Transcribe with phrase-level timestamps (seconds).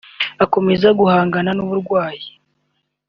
[0.43, 2.27] akomeza guhangana n’uburwayi